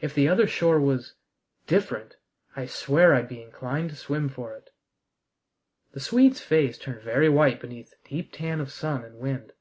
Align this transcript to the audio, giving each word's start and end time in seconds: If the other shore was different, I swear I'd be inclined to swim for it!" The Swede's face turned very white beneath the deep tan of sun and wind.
If 0.00 0.14
the 0.14 0.28
other 0.28 0.46
shore 0.46 0.78
was 0.78 1.14
different, 1.66 2.14
I 2.54 2.64
swear 2.66 3.12
I'd 3.12 3.26
be 3.26 3.42
inclined 3.42 3.90
to 3.90 3.96
swim 3.96 4.28
for 4.28 4.54
it!" 4.54 4.70
The 5.94 5.98
Swede's 5.98 6.40
face 6.40 6.78
turned 6.78 7.02
very 7.02 7.28
white 7.28 7.58
beneath 7.60 7.90
the 7.90 8.08
deep 8.08 8.30
tan 8.30 8.60
of 8.60 8.70
sun 8.70 9.04
and 9.04 9.16
wind. 9.16 9.52